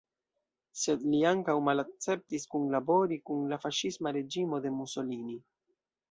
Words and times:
Sed 0.83 1.01
li 1.09 1.17
ankaŭ 1.31 1.53
malakceptis 1.65 2.47
kunlabori 2.53 3.17
kun 3.31 3.43
la 3.51 3.59
faŝisma 3.65 4.13
reĝimo 4.17 4.61
de 4.65 4.71
Mussolini. 4.79 5.37